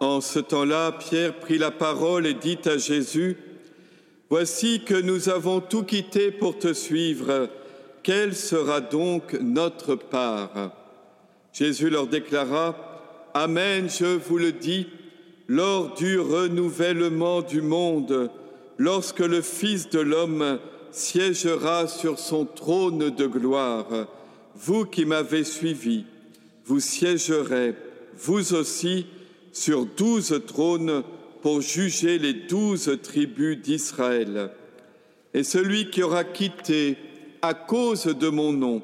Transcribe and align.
En 0.00 0.20
ce 0.20 0.38
temps-là, 0.38 0.92
Pierre 0.92 1.38
prit 1.38 1.58
la 1.58 1.70
parole 1.70 2.26
et 2.26 2.34
dit 2.34 2.58
à 2.66 2.76
Jésus, 2.76 3.38
Voici 4.28 4.82
que 4.84 5.00
nous 5.00 5.28
avons 5.28 5.60
tout 5.60 5.84
quitté 5.84 6.30
pour 6.30 6.58
te 6.58 6.72
suivre. 6.72 7.48
Quelle 8.02 8.34
sera 8.34 8.80
donc 8.80 9.34
notre 9.40 9.94
part? 9.94 10.72
Jésus 11.52 11.88
leur 11.88 12.08
déclara, 12.08 13.30
Amen, 13.34 13.88
je 13.88 14.16
vous 14.16 14.38
le 14.38 14.52
dis, 14.52 14.86
lors 15.48 15.94
du 15.94 16.18
renouvellement 16.18 17.40
du 17.40 17.62
monde, 17.62 18.30
lorsque 18.78 19.20
le 19.20 19.42
Fils 19.42 19.88
de 19.90 20.00
l'homme 20.00 20.58
siégera 20.90 21.86
sur 21.86 22.18
son 22.18 22.44
trône 22.44 23.10
de 23.10 23.26
gloire, 23.26 23.86
vous 24.56 24.84
qui 24.84 25.04
m'avez 25.04 25.44
suivi, 25.44 26.04
vous 26.64 26.80
siégerez, 26.80 27.74
vous 28.18 28.54
aussi, 28.54 29.06
sur 29.56 29.86
douze 29.86 30.42
trônes 30.46 31.02
pour 31.40 31.62
juger 31.62 32.18
les 32.18 32.34
douze 32.34 32.98
tribus 33.02 33.56
d'Israël. 33.56 34.50
Et 35.32 35.44
celui 35.44 35.88
qui 35.88 36.02
aura 36.02 36.24
quitté, 36.24 36.98
à 37.40 37.54
cause 37.54 38.04
de 38.04 38.28
mon 38.28 38.52
nom, 38.52 38.82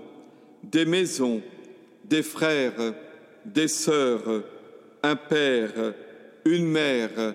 des 0.63 0.87
maisons, 0.87 1.43
des 2.07 2.23
frères, 2.23 2.95
des 3.45 3.69
sœurs, 3.69 4.45
un 5.03 5.17
père, 5.17 5.93
une 6.47 6.67
mère, 6.67 7.35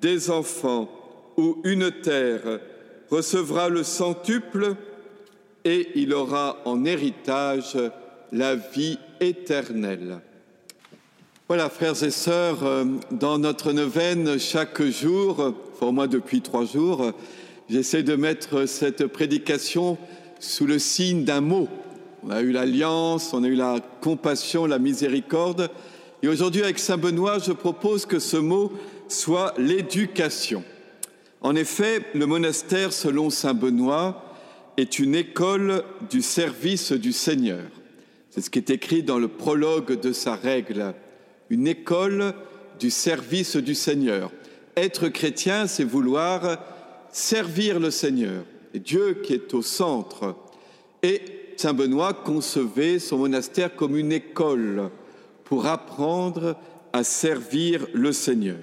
des 0.00 0.30
enfants 0.30 0.88
ou 1.36 1.60
une 1.64 1.90
terre, 1.90 2.60
recevra 3.10 3.68
le 3.70 3.82
centuple 3.82 4.76
et 5.64 5.88
il 5.96 6.14
aura 6.14 6.62
en 6.64 6.84
héritage 6.84 7.76
la 8.30 8.54
vie 8.54 9.00
éternelle. 9.20 10.20
Voilà, 11.48 11.70
frères 11.70 12.02
et 12.02 12.10
sœurs, 12.10 12.62
euh, 12.62 12.84
dans 13.10 13.38
notre 13.38 13.72
neuvaine, 13.72 14.38
chaque 14.38 14.82
jour, 14.82 15.54
pour 15.78 15.94
moi 15.94 16.06
depuis 16.06 16.42
trois 16.42 16.66
jours, 16.66 17.12
j'essaie 17.70 18.02
de 18.02 18.16
mettre 18.16 18.66
cette 18.66 19.06
prédication 19.06 19.96
sous 20.40 20.66
le 20.66 20.78
signe 20.78 21.24
d'un 21.24 21.40
mot. 21.40 21.66
On 22.22 22.28
a 22.28 22.42
eu 22.42 22.52
l'alliance, 22.52 23.32
on 23.32 23.44
a 23.44 23.48
eu 23.48 23.54
la 23.54 23.80
compassion, 24.02 24.66
la 24.66 24.78
miséricorde. 24.78 25.70
Et 26.22 26.28
aujourd'hui, 26.28 26.62
avec 26.62 26.78
Saint 26.78 26.98
Benoît, 26.98 27.38
je 27.38 27.52
propose 27.52 28.04
que 28.04 28.18
ce 28.18 28.36
mot 28.36 28.70
soit 29.08 29.54
l'éducation. 29.56 30.62
En 31.40 31.56
effet, 31.56 32.02
le 32.12 32.26
monastère, 32.26 32.92
selon 32.92 33.30
Saint 33.30 33.54
Benoît, 33.54 34.22
est 34.76 34.98
une 34.98 35.14
école 35.14 35.82
du 36.10 36.20
service 36.20 36.92
du 36.92 37.14
Seigneur. 37.14 37.64
C'est 38.28 38.42
ce 38.42 38.50
qui 38.50 38.58
est 38.58 38.68
écrit 38.68 39.02
dans 39.02 39.18
le 39.18 39.28
prologue 39.28 39.98
de 39.98 40.12
sa 40.12 40.34
règle 40.34 40.94
une 41.50 41.66
école 41.66 42.34
du 42.78 42.90
service 42.90 43.56
du 43.56 43.74
Seigneur. 43.74 44.30
Être 44.76 45.08
chrétien, 45.08 45.66
c'est 45.66 45.84
vouloir 45.84 46.58
servir 47.10 47.80
le 47.80 47.90
Seigneur, 47.90 48.44
Dieu 48.74 49.20
qui 49.22 49.32
est 49.32 49.54
au 49.54 49.62
centre. 49.62 50.36
Et 51.02 51.20
Saint 51.56 51.74
Benoît 51.74 52.12
concevait 52.12 52.98
son 52.98 53.18
monastère 53.18 53.74
comme 53.74 53.96
une 53.96 54.12
école 54.12 54.90
pour 55.44 55.66
apprendre 55.66 56.56
à 56.92 57.02
servir 57.02 57.86
le 57.92 58.12
Seigneur. 58.12 58.58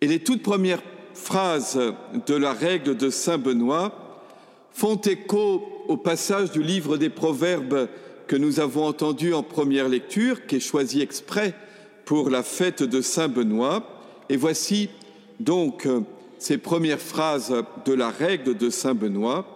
Et 0.00 0.08
les 0.08 0.18
toutes 0.18 0.42
premières 0.42 0.82
phrases 1.14 1.78
de 2.26 2.34
la 2.34 2.52
règle 2.52 2.96
de 2.96 3.10
Saint 3.10 3.38
Benoît 3.38 4.26
font 4.72 4.96
écho 4.96 5.62
au 5.86 5.96
passage 5.96 6.50
du 6.50 6.62
livre 6.62 6.96
des 6.96 7.10
Proverbes 7.10 7.88
que 8.26 8.36
nous 8.36 8.60
avons 8.60 8.86
entendu 8.86 9.34
en 9.34 9.42
première 9.42 9.88
lecture, 9.88 10.46
qui 10.46 10.56
est 10.56 10.60
choisi 10.60 11.02
exprès 11.02 11.54
pour 12.04 12.30
la 12.30 12.42
fête 12.42 12.82
de 12.82 13.00
Saint 13.00 13.28
Benoît. 13.28 13.84
Et 14.28 14.36
voici 14.36 14.90
donc 15.40 15.86
euh, 15.86 16.00
ces 16.38 16.58
premières 16.58 17.00
phrases 17.00 17.54
de 17.84 17.92
la 17.92 18.10
règle 18.10 18.56
de 18.56 18.70
Saint 18.70 18.94
Benoît. 18.94 19.46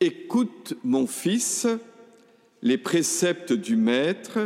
Écoute, 0.00 0.74
mon 0.84 1.06
fils, 1.06 1.66
les 2.62 2.78
préceptes 2.78 3.52
du 3.52 3.76
Maître 3.76 4.38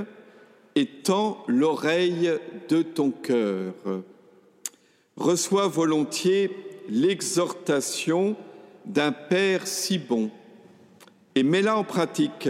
et 0.76 0.86
tends 0.86 1.42
l'oreille 1.48 2.30
de 2.68 2.82
ton 2.82 3.10
cœur. 3.10 3.74
Reçois 5.16 5.66
volontiers 5.66 6.50
l'exhortation 6.88 8.36
d'un 8.86 9.12
Père 9.12 9.66
si 9.66 9.98
bon 9.98 10.30
et 11.34 11.42
mets-la 11.42 11.76
en 11.76 11.84
pratique 11.84 12.48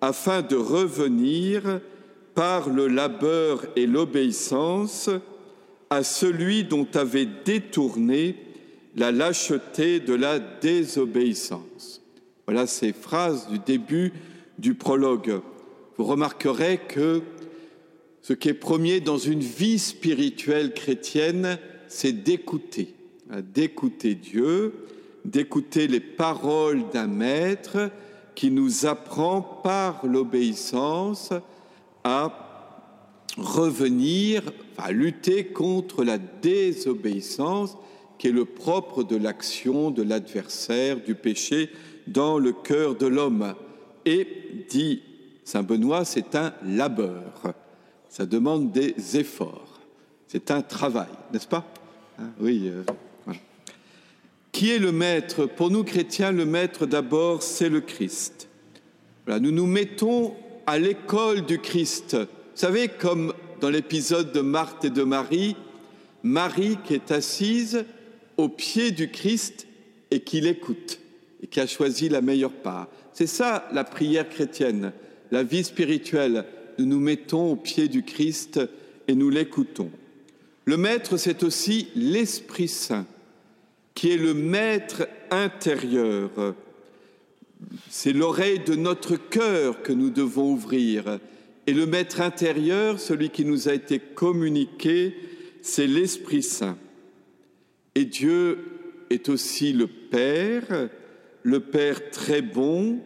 afin 0.00 0.42
de 0.42 0.56
revenir 0.56 1.80
par 2.36 2.68
le 2.68 2.86
labeur 2.86 3.64
et 3.76 3.86
l'obéissance 3.86 5.08
à 5.88 6.04
celui 6.04 6.64
dont 6.64 6.86
avait 6.94 7.26
détourné 7.44 8.36
la 8.94 9.10
lâcheté 9.10 10.00
de 10.00 10.12
la 10.12 10.38
désobéissance. 10.38 12.02
Voilà 12.46 12.66
ces 12.66 12.92
phrases 12.92 13.48
du 13.48 13.58
début 13.58 14.12
du 14.58 14.74
prologue. 14.74 15.40
Vous 15.96 16.04
remarquerez 16.04 16.78
que 16.86 17.22
ce 18.20 18.34
qui 18.34 18.50
est 18.50 18.54
premier 18.54 19.00
dans 19.00 19.18
une 19.18 19.40
vie 19.40 19.78
spirituelle 19.78 20.74
chrétienne, 20.74 21.58
c'est 21.88 22.12
d'écouter, 22.12 22.94
d'écouter 23.54 24.14
Dieu, 24.14 24.74
d'écouter 25.24 25.88
les 25.88 26.00
paroles 26.00 26.82
d'un 26.92 27.06
maître 27.06 27.90
qui 28.34 28.50
nous 28.50 28.84
apprend 28.84 29.40
par 29.40 30.04
l'obéissance 30.04 31.32
à 32.06 32.32
revenir, 33.36 34.52
à 34.78 34.92
lutter 34.92 35.46
contre 35.46 36.04
la 36.04 36.18
désobéissance 36.18 37.76
qui 38.16 38.28
est 38.28 38.32
le 38.32 38.44
propre 38.44 39.02
de 39.02 39.16
l'action 39.16 39.90
de 39.90 40.04
l'adversaire, 40.04 41.02
du 41.02 41.16
péché 41.16 41.68
dans 42.06 42.38
le 42.38 42.52
cœur 42.52 42.94
de 42.94 43.06
l'homme. 43.08 43.54
Et, 44.04 44.26
dit 44.68 45.02
Saint 45.44 45.64
Benoît, 45.64 46.04
c'est 46.04 46.36
un 46.36 46.54
labeur, 46.64 47.42
ça 48.08 48.24
demande 48.24 48.70
des 48.70 48.94
efforts, 49.16 49.80
c'est 50.28 50.52
un 50.52 50.62
travail, 50.62 51.10
n'est-ce 51.32 51.48
pas? 51.48 51.66
Hein, 52.20 52.30
Oui. 52.40 52.70
Euh, 52.72 52.84
qui 54.52 54.70
est 54.70 54.78
le 54.78 54.92
maître? 54.92 55.44
Pour 55.44 55.70
nous 55.70 55.82
chrétiens, 55.82 56.30
le 56.30 56.46
maître 56.46 56.86
d'abord, 56.86 57.42
c'est 57.42 57.68
le 57.68 57.80
Christ. 57.80 58.48
Voilà, 59.26 59.40
nous 59.40 59.50
nous 59.50 59.66
mettons 59.66 60.34
à 60.66 60.78
l'école 60.78 61.42
du 61.42 61.58
Christ. 61.58 62.16
Vous 62.16 62.26
savez, 62.54 62.88
comme 62.88 63.32
dans 63.60 63.70
l'épisode 63.70 64.32
de 64.32 64.40
Marthe 64.40 64.84
et 64.84 64.90
de 64.90 65.04
Marie, 65.04 65.56
Marie 66.22 66.76
qui 66.84 66.94
est 66.94 67.12
assise 67.12 67.84
au 68.36 68.48
pied 68.48 68.90
du 68.90 69.10
Christ 69.10 69.66
et 70.10 70.20
qui 70.20 70.40
l'écoute 70.40 70.98
et 71.42 71.46
qui 71.46 71.60
a 71.60 71.66
choisi 71.66 72.08
la 72.08 72.20
meilleure 72.20 72.52
part. 72.52 72.88
C'est 73.12 73.26
ça 73.26 73.68
la 73.72 73.84
prière 73.84 74.28
chrétienne, 74.28 74.92
la 75.30 75.42
vie 75.42 75.64
spirituelle. 75.64 76.44
Nous 76.78 76.86
nous 76.86 77.00
mettons 77.00 77.52
au 77.52 77.56
pied 77.56 77.88
du 77.88 78.02
Christ 78.02 78.60
et 79.08 79.14
nous 79.14 79.30
l'écoutons. 79.30 79.90
Le 80.64 80.76
Maître, 80.76 81.16
c'est 81.16 81.44
aussi 81.44 81.88
l'Esprit 81.94 82.68
Saint, 82.68 83.06
qui 83.94 84.10
est 84.10 84.16
le 84.16 84.34
Maître 84.34 85.06
intérieur, 85.30 86.54
c'est 87.90 88.12
l'oreille 88.12 88.60
de 88.60 88.74
notre 88.74 89.16
cœur 89.16 89.82
que 89.82 89.92
nous 89.92 90.10
devons 90.10 90.52
ouvrir. 90.52 91.18
Et 91.66 91.72
le 91.72 91.86
maître 91.86 92.20
intérieur, 92.20 93.00
celui 93.00 93.30
qui 93.30 93.44
nous 93.44 93.68
a 93.68 93.74
été 93.74 93.98
communiqué, 93.98 95.14
c'est 95.62 95.86
l'Esprit 95.86 96.42
Saint. 96.42 96.78
Et 97.94 98.04
Dieu 98.04 98.58
est 99.10 99.28
aussi 99.28 99.72
le 99.72 99.86
Père, 99.86 100.88
le 101.42 101.60
Père 101.60 102.10
très 102.10 102.42
bon, 102.42 102.98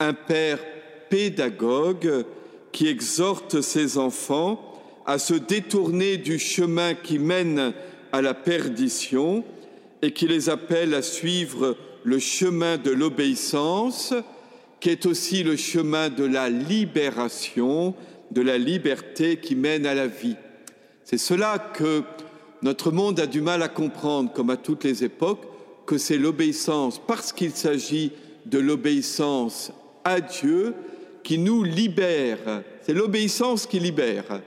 un 0.00 0.14
Père 0.14 0.58
pédagogue 1.10 2.24
qui 2.72 2.88
exhorte 2.88 3.60
ses 3.60 3.98
enfants 3.98 4.72
à 5.06 5.18
se 5.18 5.34
détourner 5.34 6.16
du 6.16 6.38
chemin 6.38 6.94
qui 6.94 7.18
mène 7.18 7.74
à 8.10 8.22
la 8.22 8.34
perdition 8.34 9.44
et 10.02 10.12
qui 10.12 10.26
les 10.26 10.48
appelle 10.48 10.94
à 10.94 11.02
suivre 11.02 11.76
le 12.04 12.18
chemin 12.18 12.76
de 12.76 12.90
l'obéissance, 12.90 14.14
qui 14.78 14.90
est 14.90 15.06
aussi 15.06 15.42
le 15.42 15.56
chemin 15.56 16.10
de 16.10 16.24
la 16.24 16.50
libération, 16.50 17.94
de 18.30 18.42
la 18.42 18.58
liberté 18.58 19.38
qui 19.38 19.56
mène 19.56 19.86
à 19.86 19.94
la 19.94 20.06
vie. 20.06 20.36
C'est 21.04 21.18
cela 21.18 21.58
que 21.58 22.02
notre 22.62 22.90
monde 22.90 23.18
a 23.20 23.26
du 23.26 23.40
mal 23.40 23.62
à 23.62 23.68
comprendre, 23.68 24.32
comme 24.32 24.50
à 24.50 24.56
toutes 24.56 24.84
les 24.84 25.04
époques, 25.04 25.46
que 25.86 25.98
c'est 25.98 26.18
l'obéissance, 26.18 27.00
parce 27.04 27.32
qu'il 27.32 27.52
s'agit 27.52 28.12
de 28.46 28.58
l'obéissance 28.58 29.72
à 30.04 30.20
Dieu 30.20 30.74
qui 31.22 31.38
nous 31.38 31.62
libère. 31.62 32.62
C'est 32.82 32.92
l'obéissance 32.92 33.66
qui 33.66 33.80
libère, 33.80 34.40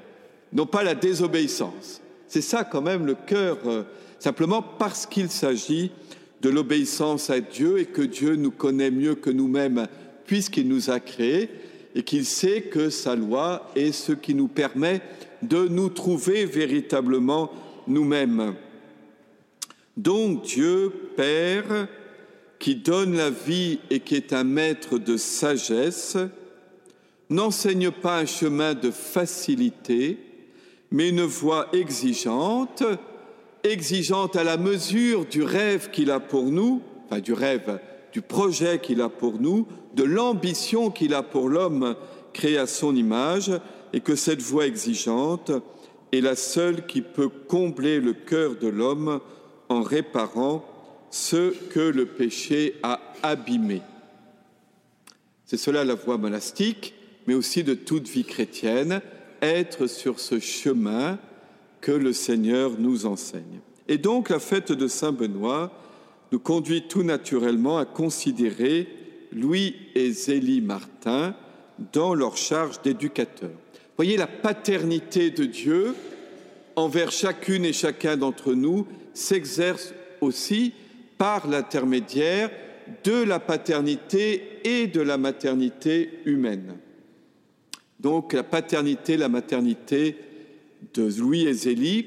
non 0.53 0.68
pas 0.68 0.83
la 0.83 0.95
désobéissance. 0.95 2.01
C'est 2.27 2.42
ça 2.42 2.63
quand 2.63 2.81
même 2.81 3.06
le 3.06 3.15
cœur, 3.15 3.57
euh, 3.65 3.83
simplement 4.19 4.62
parce 4.62 5.06
qu'il 5.06 5.30
s'agit 5.30 5.92
de 6.48 6.54
l'obéissance 6.54 7.30
à 7.30 7.42
Dieu 7.42 7.78
et 7.78 7.88
que 7.88 8.02
Dieu 8.02 8.38
nous 8.38 8.52
connaît 8.52 8.90
mieux 8.90 9.16
que 9.16 9.30
nous-mêmes 9.30 9.86
puisqu'il 10.26 10.70
nous 10.70 10.90
a 10.90 11.02
créés 11.02 11.50
et 11.94 12.04
qu'il 12.04 12.24
sait 12.24 12.62
que 12.62 12.90
sa 12.90 13.18
loi 13.18 13.70
est 13.76 13.92
ce 13.92 14.14
qui 14.14 14.34
nous 14.34 14.48
permet 14.48 15.02
de 15.42 15.68
nous 15.68 15.90
trouver 15.90 16.46
véritablement 16.46 17.52
nous-mêmes. 17.86 18.56
Donc 19.98 20.44
Dieu, 20.44 20.90
Père, 21.18 21.90
qui 22.60 22.76
donne 22.76 23.18
la 23.18 23.30
vie 23.30 23.80
et 23.90 24.00
qui 24.00 24.16
est 24.16 24.32
un 24.32 24.46
maître 24.46 24.98
de 25.00 25.18
sagesse, 25.18 26.16
n'enseigne 27.30 27.92
pas 27.92 28.20
un 28.20 28.26
chemin 28.26 28.74
de 28.74 28.92
facilité, 28.92 30.18
mais 30.92 31.10
une 31.10 31.24
voie 31.24 31.68
exigeante, 31.74 32.84
exigeante 33.63 34.36
à 34.36 34.44
la 34.44 34.57
mesure 34.57 35.25
du 35.25 35.44
rêve 35.44 35.89
qu'il 35.92 36.12
a 36.12 36.19
pour 36.19 36.45
nous, 36.45 36.81
enfin 37.06 37.19
du 37.19 37.33
rêve, 37.33 37.80
du 38.12 38.21
projet 38.21 38.80
qu'il 38.80 39.01
a 39.01 39.09
pour 39.09 39.39
nous, 39.39 39.68
de 39.95 40.04
l'ambition 40.04 40.89
qu'il 40.92 41.13
a 41.13 41.24
pour 41.24 41.50
l'homme 41.50 41.95
créé 42.33 42.57
à 42.57 42.68
son 42.68 42.95
image, 42.95 43.51
et 43.94 44.01
que 44.01 44.15
cette 44.15 44.42
voie 44.42 44.68
exigeante 44.68 45.51
est 46.12 46.21
la 46.21 46.36
seule 46.36 46.86
qui 46.86 47.01
peut 47.01 47.30
combler 47.30 48.00
le 48.00 48.13
cœur 48.13 48.56
de 48.56 48.68
l'homme 48.68 49.19
en 49.69 49.81
réparant 49.81 50.63
ce 51.10 51.51
que 51.69 51.80
le 51.80 52.06
péché 52.06 52.75
a 52.83 53.00
abîmé. 53.24 53.81
C'est 55.45 55.57
cela 55.57 55.83
la 55.83 55.95
voie 55.95 56.18
monastique, 56.18 56.94
mais 57.25 57.33
aussi 57.33 57.63
de 57.63 57.74
toute 57.74 58.07
vie 58.07 58.25
chrétienne, 58.25 59.01
être 59.42 59.88
sur 59.88 60.19
ce 60.19 60.39
chemin 60.39 61.19
que 61.81 61.91
le 61.91 62.13
Seigneur 62.13 62.71
nous 62.79 63.06
enseigne. 63.06 63.59
Et 63.88 63.97
donc 63.97 64.29
la 64.29 64.39
fête 64.39 64.71
de 64.71 64.88
Saint 64.88 65.12
Benoît 65.12 65.71
nous 66.31 66.39
conduit 66.39 66.88
tout 66.88 67.03
naturellement 67.03 67.77
à 67.77 67.85
considérer 67.85 68.88
Louis 69.31 69.75
et 69.95 70.12
Zélie 70.12 70.62
Martin 70.62 71.35
dans 71.94 72.13
leur 72.13 72.38
charge 72.38 72.81
d'éducateurs. 72.81 73.51
Voyez 73.95 74.18
la 74.18 74.27
paternité 74.27 75.31
de 75.31 75.45
Dieu 75.45 75.95
envers 76.75 77.12
chacune 77.12 77.65
et 77.65 77.74
chacun 77.74 78.18
d'entre 78.18 78.53
nous 78.53 78.85
s'exerce 79.13 79.94
aussi 80.21 80.74
par 81.18 81.47
l'intermédiaire 81.47 82.51
de 83.03 83.24
la 83.24 83.39
paternité 83.39 84.59
et 84.63 84.88
de 84.88 85.01
la 85.01 85.18
maternité 85.18 86.19
humaine. 86.25 86.75
Donc 88.00 88.33
la 88.33 88.44
paternité, 88.44 89.18
la 89.18 89.29
maternité 89.29 90.15
de 90.94 91.09
Louis 91.19 91.47
et 91.47 91.53
Zélie 91.53 92.06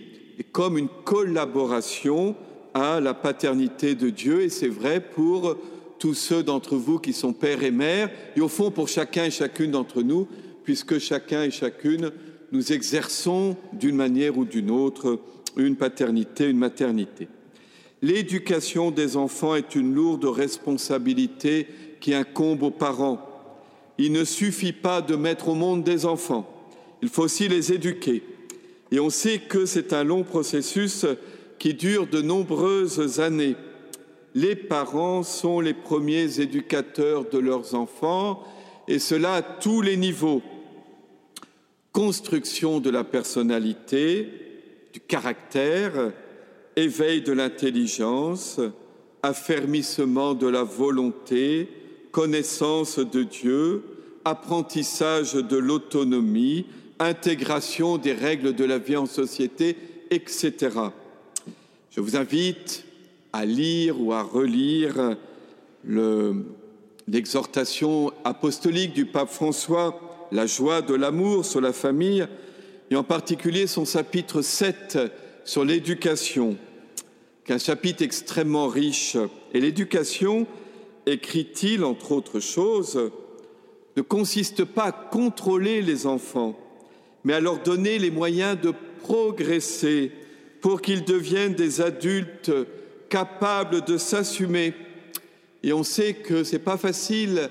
comme 0.52 0.78
une 0.78 0.88
collaboration 1.04 2.34
à 2.74 3.00
la 3.00 3.14
paternité 3.14 3.94
de 3.94 4.10
Dieu, 4.10 4.42
et 4.42 4.48
c'est 4.48 4.68
vrai 4.68 5.00
pour 5.00 5.56
tous 5.98 6.14
ceux 6.14 6.42
d'entre 6.42 6.76
vous 6.76 6.98
qui 6.98 7.12
sont 7.12 7.32
pères 7.32 7.62
et 7.62 7.70
mères, 7.70 8.10
et 8.36 8.40
au 8.40 8.48
fond 8.48 8.70
pour 8.70 8.88
chacun 8.88 9.24
et 9.24 9.30
chacune 9.30 9.72
d'entre 9.72 10.02
nous, 10.02 10.26
puisque 10.64 10.98
chacun 10.98 11.42
et 11.42 11.50
chacune 11.50 12.10
nous 12.52 12.72
exerçons 12.72 13.56
d'une 13.72 13.96
manière 13.96 14.38
ou 14.38 14.44
d'une 14.44 14.70
autre 14.70 15.20
une 15.56 15.76
paternité, 15.76 16.48
une 16.48 16.58
maternité. 16.58 17.28
L'éducation 18.02 18.90
des 18.90 19.16
enfants 19.16 19.54
est 19.54 19.74
une 19.74 19.94
lourde 19.94 20.24
responsabilité 20.24 21.66
qui 22.00 22.14
incombe 22.14 22.62
aux 22.62 22.70
parents. 22.70 23.20
Il 23.98 24.12
ne 24.12 24.24
suffit 24.24 24.72
pas 24.72 25.02
de 25.02 25.16
mettre 25.16 25.48
au 25.48 25.54
monde 25.54 25.84
des 25.84 26.06
enfants, 26.06 26.48
il 27.02 27.08
faut 27.08 27.22
aussi 27.22 27.48
les 27.48 27.72
éduquer. 27.72 28.22
Et 28.92 29.00
on 29.00 29.10
sait 29.10 29.38
que 29.38 29.66
c'est 29.66 29.92
un 29.92 30.04
long 30.04 30.24
processus 30.24 31.06
qui 31.58 31.74
dure 31.74 32.06
de 32.06 32.20
nombreuses 32.20 33.20
années. 33.20 33.56
Les 34.34 34.56
parents 34.56 35.22
sont 35.22 35.60
les 35.60 35.74
premiers 35.74 36.40
éducateurs 36.40 37.28
de 37.28 37.38
leurs 37.38 37.74
enfants, 37.74 38.42
et 38.88 38.98
cela 38.98 39.34
à 39.34 39.42
tous 39.42 39.82
les 39.82 39.96
niveaux. 39.96 40.42
Construction 41.92 42.80
de 42.80 42.90
la 42.90 43.04
personnalité, 43.04 44.28
du 44.92 45.00
caractère, 45.00 46.12
éveil 46.76 47.22
de 47.22 47.32
l'intelligence, 47.32 48.60
affermissement 49.22 50.34
de 50.34 50.46
la 50.46 50.62
volonté, 50.62 51.68
connaissance 52.10 52.98
de 52.98 53.22
Dieu, 53.22 53.82
apprentissage 54.24 55.34
de 55.34 55.56
l'autonomie, 55.56 56.66
intégration 57.00 57.98
des 57.98 58.12
règles 58.12 58.54
de 58.54 58.64
la 58.64 58.78
vie 58.78 58.96
en 58.96 59.06
société, 59.06 59.76
etc. 60.10 60.54
Je 61.90 62.00
vous 62.00 62.16
invite 62.16 62.84
à 63.32 63.44
lire 63.44 64.00
ou 64.00 64.12
à 64.12 64.22
relire 64.22 65.16
l'exhortation 67.08 68.12
apostolique 68.24 68.92
du 68.92 69.06
pape 69.06 69.30
François, 69.30 70.28
La 70.32 70.46
joie 70.46 70.82
de 70.82 70.94
l'amour 70.94 71.44
sur 71.44 71.60
la 71.60 71.72
famille, 71.72 72.24
et 72.90 72.96
en 72.96 73.02
particulier 73.02 73.66
son 73.66 73.84
chapitre 73.84 74.42
7 74.42 74.98
sur 75.44 75.64
l'éducation, 75.64 76.56
qu'un 77.44 77.58
chapitre 77.58 78.02
extrêmement 78.02 78.68
riche. 78.68 79.16
Et 79.52 79.60
l'éducation, 79.60 80.46
écrit-il, 81.06 81.82
entre 81.82 82.12
autres 82.12 82.40
choses, 82.40 83.10
ne 83.96 84.02
consiste 84.02 84.64
pas 84.64 84.84
à 84.84 84.92
contrôler 84.92 85.82
les 85.82 86.06
enfants, 86.06 86.56
mais 87.24 87.34
à 87.34 87.40
leur 87.40 87.58
donner 87.58 87.98
les 87.98 88.10
moyens 88.10 88.60
de 88.60 88.72
progresser 89.02 90.12
pour 90.60 90.80
qu'ils 90.80 91.04
deviennent 91.04 91.54
des 91.54 91.80
adultes 91.80 92.52
capables 93.08 93.82
de 93.82 93.96
s'assumer. 93.96 94.74
Et 95.62 95.72
on 95.72 95.82
sait 95.82 96.14
que 96.14 96.44
ce 96.44 96.52
n'est 96.52 96.62
pas 96.62 96.76
facile 96.76 97.50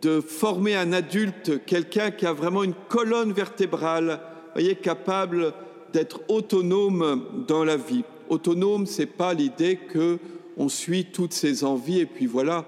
de 0.00 0.20
former 0.20 0.74
un 0.74 0.92
adulte, 0.92 1.64
quelqu'un 1.64 2.10
qui 2.10 2.26
a 2.26 2.32
vraiment 2.32 2.64
une 2.64 2.74
colonne 2.88 3.32
vertébrale, 3.32 4.20
voyez, 4.52 4.74
capable 4.74 5.54
d'être 5.92 6.22
autonome 6.28 7.44
dans 7.46 7.64
la 7.64 7.76
vie. 7.76 8.04
Autonome, 8.28 8.86
ce 8.86 9.02
n'est 9.02 9.06
pas 9.06 9.34
l'idée 9.34 9.78
qu'on 9.92 10.68
suit 10.68 11.06
toutes 11.12 11.34
ses 11.34 11.64
envies 11.64 12.00
et 12.00 12.06
puis 12.06 12.26
voilà. 12.26 12.66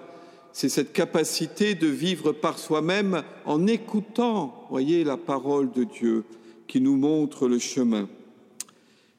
C'est 0.57 0.69
cette 0.69 0.93
capacité 0.93 1.75
de 1.75 1.89
vivre 1.89 2.31
par 2.31 2.61
soi-même 2.61 3.25
en 3.45 3.67
écoutant, 3.67 4.67
voyez, 4.71 5.03
la 5.03 5.17
parole 5.17 5.73
de 5.73 5.83
Dieu 5.83 6.23
qui 6.69 6.81
nous 6.81 6.97
montre 6.97 7.49
le 7.49 7.59
chemin. 7.59 8.09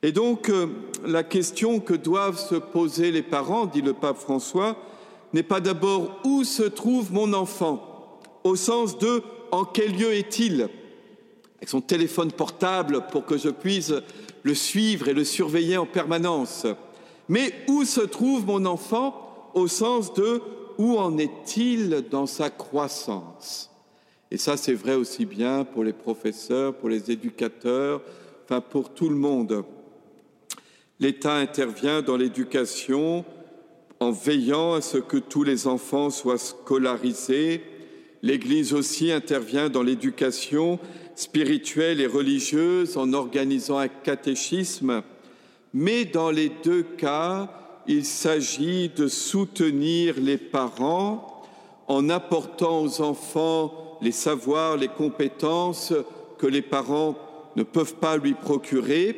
Et 0.02 0.14
donc, 0.14 0.48
euh, 0.48 0.68
la 1.06 1.24
question 1.24 1.82
que 1.82 1.94
doivent 1.94 2.40
se 2.40 2.56
poser 2.56 3.12
les 3.12 3.22
parents, 3.22 3.66
dit 3.66 3.82
le 3.82 3.92
pape 3.92 4.16
François, 4.16 4.78
n'est 5.34 5.44
pas 5.44 5.60
d'abord 5.60 6.22
où 6.24 6.46
se 6.46 6.64
trouve 6.64 7.12
mon 7.12 7.34
enfant, 7.34 8.22
au 8.46 8.56
sens 8.56 8.98
de 8.98 9.22
en 9.52 9.66
quel 9.66 9.92
lieu 9.92 10.14
est-il? 10.14 10.70
Avec 11.58 11.68
son 11.68 11.82
téléphone 11.82 12.32
portable 12.32 13.08
pour 13.12 13.26
que 13.26 13.38
je 13.38 13.50
puisse 13.50 13.92
le 14.44 14.54
suivre 14.54 15.10
et 15.10 15.14
le 15.14 15.26
surveiller 15.26 15.76
en 15.76 15.86
permanence. 15.86 16.66
Mais 17.28 17.54
où 17.68 17.84
se 17.84 18.00
trouve 18.00 18.46
mon 18.46 18.66
enfant? 18.66 19.52
Au 19.54 19.68
sens 19.68 20.14
de 20.14 20.42
où 20.78 20.98
en 20.98 21.18
est-il 21.18 22.06
dans 22.10 22.26
sa 22.26 22.50
croissance? 22.50 23.72
Et 24.32 24.38
ça, 24.38 24.58
c'est 24.58 24.74
vrai 24.74 24.96
aussi 24.96 25.26
bien 25.26 25.64
pour 25.64 25.84
les 25.84 25.94
professeurs, 25.94 26.76
pour 26.76 26.90
les 26.90 27.12
éducateurs, 27.12 28.02
enfin 28.44 28.62
pour 28.62 28.94
tout 28.94 29.10
le 29.10 29.16
monde. 29.16 29.64
L'État 31.00 31.36
intervient 31.36 32.02
dans 32.02 32.18
l'éducation 32.18 33.26
en 34.00 34.12
veillant 34.12 34.74
à 34.74 34.82
ce 34.82 34.98
que 34.98 35.18
tous 35.18 35.44
les 35.44 35.68
enfants 35.68 36.10
soient 36.10 36.38
scolarisés. 36.38 37.64
L'Église 38.22 38.74
aussi 38.74 39.12
intervient 39.12 39.70
dans 39.70 39.84
l'éducation 39.84 40.80
spirituelle 41.16 42.02
et 42.02 42.08
religieuse 42.08 42.98
en 42.98 43.14
organisant 43.14 43.78
un 43.78 43.88
catéchisme, 43.88 45.04
mais 45.74 46.06
dans 46.06 46.32
les 46.32 46.52
deux 46.64 46.84
cas, 46.84 47.65
il 47.88 48.06
s'agit 48.06 48.90
de 48.90 49.08
soutenir 49.08 50.16
les 50.20 50.38
parents 50.38 51.44
en 51.88 52.10
apportant 52.10 52.82
aux 52.82 53.02
enfants 53.02 53.98
les 54.02 54.12
savoirs, 54.12 54.78
les 54.78 54.88
compétences 54.88 55.94
que 56.38 56.48
les 56.48 56.62
parents 56.62 57.16
ne 57.56 57.64
peuvent 57.64 57.96
pas 57.96 58.18
lui 58.18 58.34
procurer, 58.34 59.16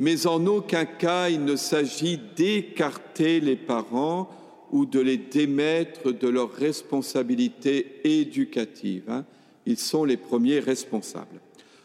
mais 0.00 0.26
en 0.26 0.46
aucun 0.46 0.86
cas 0.86 1.28
il 1.28 1.44
ne 1.44 1.56
s'agit 1.56 2.18
d'écarter 2.36 3.40
les 3.40 3.56
parents 3.56 4.28
ou 4.72 4.86
de 4.86 5.00
les 5.00 5.18
démettre 5.18 6.12
de 6.12 6.28
leurs 6.28 6.52
responsabilités 6.52 8.00
éducatives. 8.04 9.04
Hein 9.08 9.24
ils 9.66 9.78
sont 9.78 10.04
les 10.04 10.16
premiers 10.16 10.60
responsables. 10.60 11.40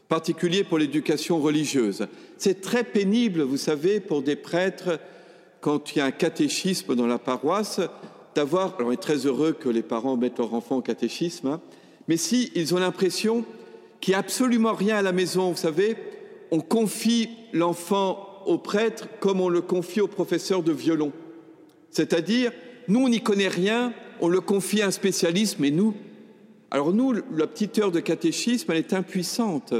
Particulier 0.07 0.63
pour 0.63 0.79
l'éducation 0.79 1.39
religieuse. 1.39 2.07
C'est 2.37 2.61
très 2.61 2.83
pénible, 2.83 3.41
vous 3.41 3.57
savez, 3.57 3.99
pour 3.99 4.21
des 4.23 4.35
prêtres, 4.35 4.99
quand 5.61 5.93
il 5.93 5.99
y 5.99 6.01
a 6.01 6.05
un 6.05 6.11
catéchisme 6.11 6.95
dans 6.95 7.07
la 7.07 7.19
paroisse, 7.19 7.81
d'avoir. 8.35 8.75
Alors, 8.75 8.89
on 8.89 8.91
est 8.91 8.97
très 8.97 9.25
heureux 9.25 9.53
que 9.53 9.69
les 9.69 9.81
parents 9.81 10.15
mettent 10.15 10.37
leur 10.39 10.53
enfant 10.53 10.77
au 10.77 10.81
catéchisme, 10.81 11.47
hein, 11.47 11.61
mais 12.07 12.17
si 12.17 12.51
ils 12.55 12.73
ont 12.73 12.79
l'impression 12.79 13.43
qu'il 14.01 14.11
n'y 14.11 14.15
a 14.15 14.19
absolument 14.19 14.73
rien 14.73 14.97
à 14.97 15.01
la 15.01 15.11
maison, 15.11 15.51
vous 15.51 15.57
savez, 15.57 15.97
on 16.51 16.59
confie 16.59 17.29
l'enfant 17.53 18.43
au 18.45 18.57
prêtre 18.57 19.07
comme 19.19 19.41
on 19.41 19.49
le 19.49 19.61
confie 19.61 20.01
au 20.01 20.07
professeur 20.07 20.63
de 20.63 20.71
violon. 20.71 21.11
C'est-à-dire, 21.91 22.51
nous, 22.87 23.01
on 23.01 23.09
n'y 23.09 23.21
connaît 23.21 23.47
rien, 23.47 23.93
on 24.21 24.27
le 24.27 24.41
confie 24.41 24.81
à 24.81 24.87
un 24.87 24.91
spécialiste, 24.91 25.57
mais 25.59 25.71
nous, 25.71 25.93
alors 26.71 26.93
nous, 26.93 27.13
la 27.13 27.47
petite 27.47 27.77
heure 27.79 27.91
de 27.91 27.99
catéchisme, 27.99 28.71
elle 28.71 28.77
est 28.77 28.93
impuissante 28.93 29.73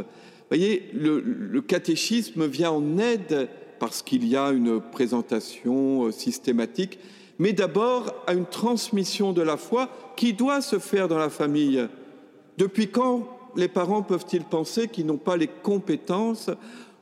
voyez, 0.50 0.90
le, 0.94 1.62
catéchisme 1.62 2.46
vient 2.48 2.72
en 2.72 2.98
aide 2.98 3.50
parce 3.80 4.02
qu'il 4.02 4.28
y 4.28 4.36
a 4.36 4.52
une 4.52 4.82
présentation 4.82 6.06
euh, 6.06 6.12
systématique, 6.12 7.00
mais 7.38 7.54
d'abord 7.54 8.14
à 8.28 8.34
une 8.34 8.46
transmission 8.46 9.32
de 9.34 9.42
la 9.42 9.58
foi 9.58 9.90
qui 10.16 10.34
doit 10.34 10.62
se 10.62 10.80
faire 10.80 11.08
dans 11.08 11.18
la 11.18 11.30
famille. 11.30 11.88
Depuis 12.58 12.90
quand 12.90 13.28
les 13.56 13.70
parents 13.70 14.04
peuvent-ils 14.04 14.44
penser 14.44 14.88
qu'ils 14.88 15.06
n'ont 15.06 15.18
pas 15.18 15.38
les 15.38 15.48
compétences 15.48 16.50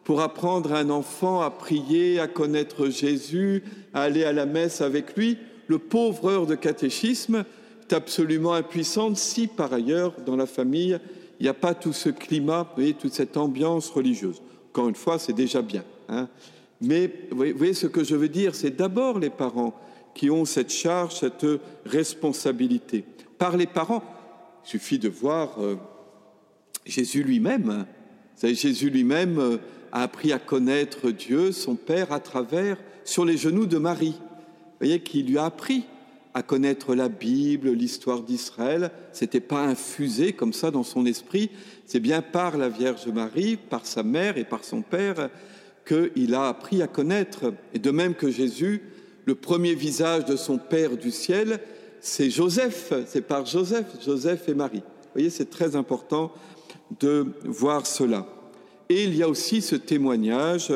pour 0.04 0.22
apprendre 0.22 0.74
à 0.74 0.80
un 0.80 0.90
enfant 0.90 1.42
à 1.42 1.50
prier, 1.50 2.20
à 2.20 2.28
connaître 2.28 2.90
Jésus, 2.90 3.64
à 3.94 4.04
aller 4.04 4.24
à 4.24 4.32
la 4.32 4.46
messe 4.46 4.82
avec 4.82 5.18
lui? 5.18 5.38
Le 5.68 5.80
pauvre 5.80 6.30
heure 6.30 6.46
de 6.46 6.56
catéchisme 6.56 7.44
est 7.82 7.94
absolument 7.94 8.54
impuissante 8.54 9.18
si 9.18 9.48
par 9.48 9.74
ailleurs 9.74 10.14
dans 10.26 10.36
la 10.36 10.46
famille 10.46 11.00
il 11.40 11.44
n'y 11.44 11.50
a 11.50 11.54
pas 11.54 11.74
tout 11.74 11.94
ce 11.94 12.10
climat, 12.10 12.68
vous 12.76 12.92
toute 12.94 13.14
cette 13.14 13.38
ambiance 13.38 13.90
religieuse. 13.90 14.42
Encore 14.70 14.90
une 14.90 14.96
fois, 14.96 15.20
c'est 15.20 15.34
déjà 15.34 15.62
bien. 15.62 15.84
Hein. 16.10 16.28
Mais 16.82 17.12
vous 17.32 17.46
voyez 17.56 17.74
ce 17.74 17.88
que 17.88 18.04
je 18.04 18.16
veux 18.16 18.30
dire, 18.30 18.56
c'est 18.56 18.76
d'abord 18.76 19.20
les 19.20 19.30
parents 19.30 19.74
qui 20.14 20.30
ont 20.30 20.46
cette 20.46 20.72
charge, 20.72 21.20
cette 21.20 21.46
responsabilité. 21.86 23.04
Par 23.38 23.58
les 23.58 23.68
parents, 23.68 24.04
il 24.66 24.70
suffit 24.70 25.00
de 25.00 25.10
voir 25.10 25.62
euh, 25.62 25.76
Jésus 26.86 27.24
lui-même. 27.24 27.70
Hein. 27.70 27.86
Jésus 28.42 28.90
lui-même 28.90 29.40
euh, 29.40 29.58
a 29.92 30.04
appris 30.04 30.34
à 30.34 30.40
connaître 30.40 31.12
Dieu, 31.12 31.52
son 31.52 31.76
Père, 31.76 32.12
à 32.12 32.20
travers, 32.20 32.78
sur 33.04 33.26
les 33.26 33.38
genoux 33.38 33.66
de 33.66 33.78
Marie. 33.78 34.16
Vous 34.20 34.86
voyez, 34.86 35.00
qui 35.00 35.24
lui 35.24 35.38
a 35.38 35.46
appris 35.46 35.86
à 36.34 36.44
connaître 36.44 36.94
la 36.94 37.10
Bible, 37.10 37.72
l'histoire 37.72 38.22
d'Israël. 38.22 38.92
C'était 39.12 39.40
pas 39.40 39.64
infusé 39.64 40.34
comme 40.34 40.54
ça 40.54 40.70
dans 40.70 40.84
son 40.84 41.06
esprit. 41.06 41.50
C'est 41.86 42.00
bien 42.00 42.22
par 42.22 42.58
la 42.58 42.70
Vierge 42.70 43.08
Marie, 43.08 43.58
par 43.58 43.86
sa 43.86 44.04
mère 44.04 44.38
et 44.38 44.44
par 44.44 44.64
son 44.64 44.84
père 44.84 45.30
qu'il 45.88 46.34
a 46.36 46.48
appris 46.48 46.82
à 46.82 46.88
connaître. 46.88 47.54
Et 47.74 47.80
de 47.80 47.92
même 47.92 48.14
que 48.14 48.30
Jésus, 48.30 48.82
le 49.26 49.36
premier 49.36 49.74
visage 49.74 50.26
de 50.26 50.36
son 50.36 50.58
Père 50.58 50.98
du 50.98 51.12
ciel, 51.12 51.60
c'est 52.02 52.30
Joseph. 52.30 52.94
C'est 53.08 53.22
par 53.22 53.46
Joseph, 53.46 53.86
Joseph 54.04 54.50
et 54.50 54.54
Marie. 54.54 54.80
Vous 54.80 55.14
voyez, 55.14 55.30
c'est 55.30 55.50
très 55.50 55.76
important 55.76 56.32
de 57.00 57.28
voir 57.44 57.86
cela. 57.86 58.26
Et 58.90 59.04
il 59.04 59.16
y 59.16 59.24
a 59.24 59.30
aussi 59.30 59.62
ce 59.62 59.76
témoignage 59.76 60.72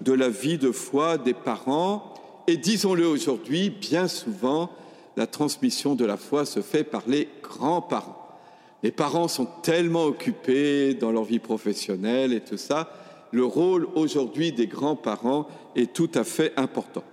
de 0.00 0.12
la 0.12 0.28
vie 0.28 0.58
de 0.58 0.70
foi 0.70 1.18
des 1.18 1.34
parents. 1.34 2.14
Et 2.46 2.56
disons-le 2.56 3.06
aujourd'hui, 3.06 3.70
bien 3.70 4.06
souvent, 4.06 4.70
la 5.16 5.26
transmission 5.26 5.94
de 5.94 6.04
la 6.04 6.16
foi 6.16 6.44
se 6.44 6.60
fait 6.60 6.84
par 6.84 7.02
les 7.06 7.28
grands-parents. 7.42 8.38
Les 8.82 8.92
parents 8.92 9.28
sont 9.28 9.48
tellement 9.62 10.04
occupés 10.04 10.94
dans 10.94 11.10
leur 11.10 11.24
vie 11.24 11.38
professionnelle 11.38 12.32
et 12.32 12.40
tout 12.40 12.58
ça. 12.58 12.92
Le 13.32 13.44
rôle 13.44 13.86
aujourd'hui 13.94 14.52
des 14.52 14.66
grands-parents 14.66 15.46
est 15.74 15.92
tout 15.92 16.10
à 16.14 16.24
fait 16.24 16.52
important. 16.56 17.04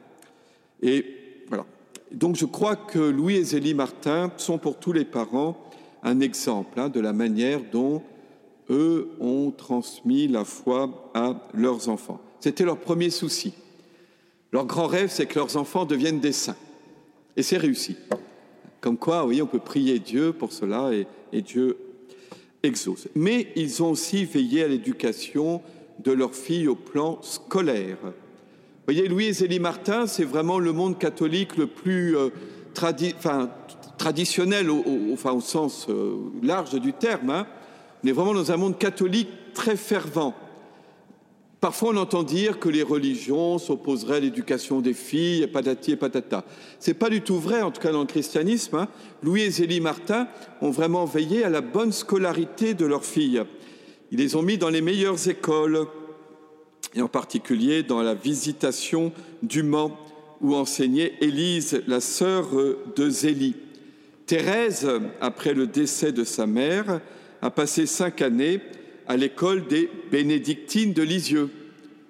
Et 0.81 1.05
voilà. 1.47 1.65
Donc 2.11 2.35
je 2.35 2.45
crois 2.45 2.75
que 2.75 2.99
Louis 2.99 3.37
et 3.37 3.43
Zélie 3.43 3.73
Martin 3.73 4.31
sont 4.37 4.57
pour 4.57 4.77
tous 4.77 4.93
les 4.93 5.05
parents 5.05 5.57
un 6.03 6.19
exemple 6.19 6.79
hein, 6.79 6.89
de 6.89 6.99
la 6.99 7.13
manière 7.13 7.61
dont 7.71 8.03
eux 8.69 9.11
ont 9.19 9.51
transmis 9.51 10.27
la 10.27 10.45
foi 10.45 11.11
à 11.13 11.35
leurs 11.53 11.89
enfants. 11.89 12.19
C'était 12.39 12.65
leur 12.65 12.77
premier 12.77 13.09
souci. 13.09 13.53
Leur 14.51 14.65
grand 14.65 14.87
rêve, 14.87 15.09
c'est 15.09 15.25
que 15.25 15.39
leurs 15.39 15.57
enfants 15.57 15.85
deviennent 15.85 16.19
des 16.19 16.31
saints. 16.31 16.57
Et 17.35 17.41
c'est 17.41 17.57
réussi. 17.57 17.95
Comme 18.81 18.97
quoi, 18.97 19.25
oui, 19.25 19.41
on 19.41 19.47
peut 19.47 19.59
prier 19.59 19.97
Dieu 19.99 20.33
pour 20.33 20.51
cela 20.51 20.91
et, 20.93 21.41
Dieu 21.41 21.77
exauce. 22.61 23.07
Mais 23.15 23.47
ils 23.55 23.81
ont 23.81 23.91
aussi 23.91 24.25
veillé 24.25 24.63
à 24.63 24.67
l'éducation 24.67 25.61
de 25.99 26.11
leurs 26.11 26.35
filles 26.35 26.67
au 26.67 26.75
plan 26.75 27.19
scolaire. 27.21 27.97
Vous 28.03 28.93
voyez, 28.93 29.07
Louis 29.07 29.27
et 29.27 29.33
Zélie 29.33 29.59
Martin, 29.59 30.07
c'est 30.07 30.25
vraiment 30.25 30.59
le 30.59 30.73
monde 30.73 30.99
catholique 30.99 31.55
le 31.55 31.67
plus 31.67 32.17
euh, 32.17 32.29
traditionnel, 33.97 34.69
au, 34.69 35.15
sens 35.39 35.87
euh, 35.89 36.17
large 36.41 36.79
du 36.79 36.91
terme. 36.91 37.29
Hein. 37.29 37.47
On 38.03 38.07
est 38.07 38.11
vraiment 38.11 38.33
dans 38.33 38.51
un 38.51 38.57
monde 38.57 38.77
catholique 38.77 39.29
très 39.53 39.77
fervent. 39.77 40.33
Parfois, 41.63 41.91
on 41.93 41.95
entend 41.95 42.23
dire 42.23 42.59
que 42.59 42.67
les 42.67 42.83
religions 42.83 43.57
s'opposeraient 43.57 44.17
à 44.17 44.19
l'éducation 44.19 44.81
des 44.81 44.93
filles, 44.93 45.43
et 45.43 45.47
patati 45.47 45.93
et 45.93 45.95
patata. 45.95 46.43
C'est 46.77 46.93
pas 46.93 47.09
du 47.09 47.21
tout 47.21 47.39
vrai, 47.39 47.61
en 47.61 47.71
tout 47.71 47.79
cas 47.79 47.93
dans 47.93 48.01
le 48.01 48.05
christianisme. 48.05 48.75
Hein. 48.75 48.89
Louis 49.21 49.43
et 49.43 49.49
Zélie 49.49 49.79
Martin 49.79 50.27
ont 50.59 50.71
vraiment 50.71 51.05
veillé 51.05 51.45
à 51.45 51.49
la 51.49 51.61
bonne 51.61 51.93
scolarité 51.93 52.73
de 52.73 52.85
leurs 52.85 53.05
filles. 53.05 53.43
Ils 54.13 54.19
les 54.19 54.35
ont 54.35 54.43
mis 54.43 54.59
dans 54.59 54.69
les 54.69 54.81
meilleures 54.81 55.27
écoles, 55.27 55.87
et 56.93 57.01
en 57.01 57.07
particulier 57.07 57.81
dans 57.81 58.03
la 58.03 58.13
visitation 58.13 59.11
du 59.41 59.63
Mans, 59.63 59.97
où 60.39 60.53
enseignait 60.53 61.13
Élise, 61.19 61.81
la 61.87 61.99
sœur 61.99 62.49
de 62.95 63.09
Zélie. 63.09 63.55
Thérèse, 64.27 64.87
après 65.19 65.55
le 65.55 65.65
décès 65.65 66.11
de 66.11 66.23
sa 66.23 66.45
mère, 66.45 67.01
a 67.41 67.49
passé 67.49 67.87
cinq 67.87 68.21
années 68.21 68.61
à 69.07 69.17
l'école 69.17 69.65
des 69.65 69.89
bénédictines 70.11 70.93
de 70.93 71.01
Lisieux, 71.01 71.49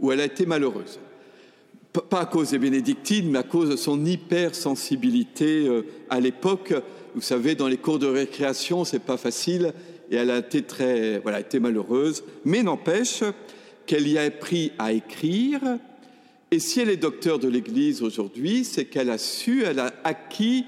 où 0.02 0.12
elle 0.12 0.20
a 0.20 0.26
été 0.26 0.46
malheureuse. 0.46 1.00
Pas 2.10 2.20
à 2.20 2.26
cause 2.26 2.50
des 2.50 2.60
bénédictines, 2.60 3.32
mais 3.32 3.40
à 3.40 3.44
cause 3.44 3.70
de 3.70 3.78
son 3.78 4.06
hypersensibilité 4.06 5.68
euh, 5.70 5.86
à 6.10 6.20
l'époque. 6.20 6.74
Vous 7.16 7.22
savez, 7.22 7.56
dans 7.56 7.70
les 7.70 7.78
cours 7.78 8.00
de 8.00 8.08
récréation, 8.08 8.84
c'est 8.84 9.00
pas 9.00 9.18
facile, 9.18 9.74
et 10.14 10.18
elle 10.18 10.30
a 10.30 10.38
été 10.38 10.62
très, 10.62 11.20
voilà, 11.20 11.40
été 11.40 11.60
malheureuse. 11.60 12.24
Mais 12.46 12.62
n'empêche 12.62 13.24
qu'elle 13.88 14.08
y 14.08 14.20
a 14.20 14.22
appris 14.22 14.72
à 14.78 14.94
écrire. 14.94 15.60
Et 16.52 16.60
si 16.60 16.80
elle 16.80 16.90
est 16.90 16.98
docteur 16.98 17.40
de 17.40 17.48
l'Église 17.48 18.04
aujourd'hui, 18.04 18.64
c'est 18.64 18.86
qu'elle 18.86 19.10
a 19.10 19.18
su, 19.18 19.64
elle 19.64 19.80
a 19.80 19.92
acquis 20.04 20.66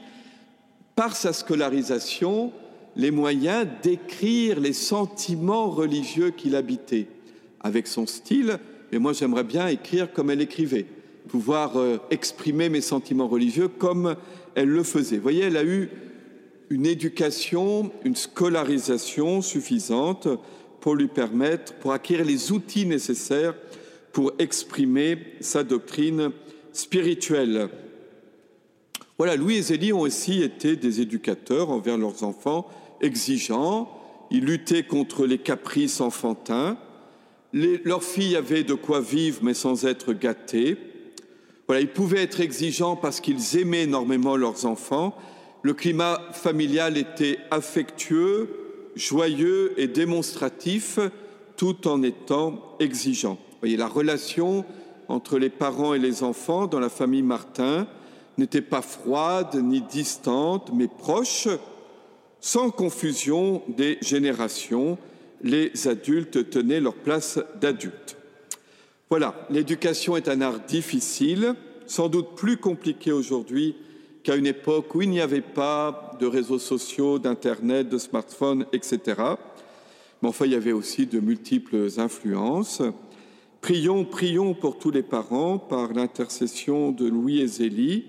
par 0.95 1.15
sa 1.15 1.31
scolarisation 1.31 2.51
les 2.95 3.11
moyens 3.11 3.67
d'écrire 3.83 4.59
les 4.59 4.73
sentiments 4.73 5.69
religieux 5.69 6.31
qu'il 6.31 6.55
habitait, 6.55 7.07
avec 7.59 7.87
son 7.87 8.07
style, 8.07 8.57
mais 8.91 8.99
moi 8.99 9.13
j'aimerais 9.13 9.43
bien 9.43 9.67
écrire 9.67 10.11
comme 10.11 10.31
elle 10.31 10.41
écrivait, 10.41 10.85
pouvoir 11.27 11.77
euh, 11.77 11.97
exprimer 12.09 12.69
mes 12.69 12.81
sentiments 12.81 13.27
religieux 13.27 13.67
comme 13.67 14.15
elle 14.55 14.69
le 14.69 14.83
faisait. 14.83 15.17
Vous 15.17 15.23
voyez, 15.23 15.43
elle 15.43 15.57
a 15.57 15.65
eu 15.65 15.89
une 16.69 16.85
éducation, 16.85 17.91
une 18.03 18.15
scolarisation 18.15 19.41
suffisante 19.41 20.27
pour 20.79 20.95
lui 20.95 21.07
permettre, 21.07 21.73
pour 21.75 21.93
acquérir 21.93 22.25
les 22.25 22.51
outils 22.51 22.85
nécessaires 22.85 23.55
pour 24.11 24.31
exprimer 24.39 25.17
sa 25.41 25.63
doctrine 25.63 26.31
spirituelle. 26.71 27.69
Voilà, 29.17 29.35
Louis 29.35 29.57
et 29.57 29.61
Zélie 29.61 29.93
ont 29.93 30.01
aussi 30.01 30.41
été 30.41 30.75
des 30.77 31.01
éducateurs 31.01 31.69
envers 31.69 31.97
leurs 31.97 32.23
enfants 32.23 32.69
exigeants, 33.01 33.89
ils 34.31 34.45
luttaient 34.45 34.83
contre 34.83 35.25
les 35.25 35.37
caprices 35.37 35.99
enfantins, 36.01 36.77
leurs 37.51 38.03
filles 38.03 38.35
avaient 38.35 38.63
de 38.63 38.73
quoi 38.73 39.01
vivre 39.01 39.39
mais 39.41 39.53
sans 39.53 39.85
être 39.85 40.13
gâtées. 40.13 40.77
Voilà, 41.67 41.81
ils 41.81 41.91
pouvaient 41.91 42.23
être 42.23 42.41
exigeants 42.41 42.95
parce 42.95 43.19
qu'ils 43.21 43.57
aimaient 43.57 43.83
énormément 43.83 44.35
leurs 44.35 44.65
enfants. 44.65 45.15
Le 45.65 45.73
climat 45.73 46.21
familial 46.31 46.95
était 46.95 47.39
affectueux, 47.49 48.49
joyeux 48.95 49.73
et 49.77 49.87
démonstratif 49.87 50.99
tout 51.57 51.87
en 51.87 52.03
étant 52.03 52.75
exigeant. 52.79 53.39
voyez, 53.61 53.75
la 53.75 53.87
relation 53.87 54.63
entre 55.07 55.39
les 55.39 55.49
parents 55.49 55.95
et 55.95 55.97
les 55.97 56.21
enfants 56.21 56.67
dans 56.67 56.79
la 56.79 56.89
famille 56.89 57.23
Martin 57.23 57.87
n'était 58.37 58.61
pas 58.61 58.83
froide 58.83 59.55
ni 59.55 59.81
distante, 59.81 60.69
mais 60.71 60.87
proche, 60.87 61.47
sans 62.39 62.69
confusion 62.69 63.63
des 63.67 63.97
générations, 64.01 64.99
les 65.41 65.87
adultes 65.87 66.51
tenaient 66.51 66.79
leur 66.79 66.93
place 66.93 67.39
d'adultes. 67.59 68.17
Voilà, 69.09 69.33
l'éducation 69.49 70.15
est 70.15 70.27
un 70.27 70.41
art 70.41 70.59
difficile, 70.59 71.55
sans 71.87 72.07
doute 72.07 72.35
plus 72.35 72.57
compliqué 72.57 73.11
aujourd'hui 73.11 73.75
qu'à 74.25 74.35
une 74.35 74.47
époque 74.47 74.95
où 74.95 75.03
il 75.03 75.11
n'y 75.11 75.21
avait 75.21 75.39
pas 75.41 76.17
de 76.19 76.25
réseaux 76.25 76.57
sociaux, 76.57 77.19
d'Internet, 77.19 77.87
de 77.87 77.99
smartphones, 77.99 78.65
etc. 78.73 78.99
Mais 80.21 80.27
enfin, 80.29 80.45
il 80.45 80.53
y 80.53 80.55
avait 80.55 80.71
aussi 80.71 81.05
de 81.05 81.19
multiples 81.19 81.87
influences. 81.97 82.81
Prions, 83.61 84.03
prions 84.03 84.55
pour 84.55 84.79
tous 84.79 84.89
les 84.89 85.03
parents 85.03 85.59
par 85.59 85.93
l'intercession 85.93 86.91
de 86.91 87.07
Louis 87.07 87.39
et 87.39 87.47
Zélie 87.47 88.05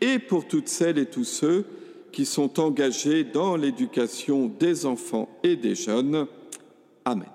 et 0.00 0.18
pour 0.18 0.48
toutes 0.48 0.68
celles 0.68 0.98
et 0.98 1.06
tous 1.06 1.24
ceux 1.24 1.64
qui 2.10 2.26
sont 2.26 2.58
engagés 2.58 3.22
dans 3.22 3.56
l'éducation 3.56 4.48
des 4.58 4.84
enfants 4.84 5.28
et 5.44 5.54
des 5.54 5.76
jeunes. 5.76 6.26
Amen. 7.04 7.31